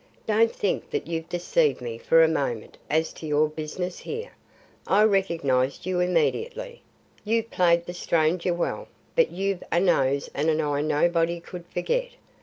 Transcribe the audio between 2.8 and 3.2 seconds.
as